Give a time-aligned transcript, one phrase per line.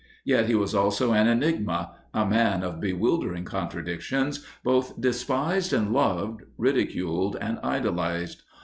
[0.25, 5.93] Yet he was also an enigma, a man of bewildering contradic tions, both despised and
[5.93, 8.41] loved, ridiculed and idolized.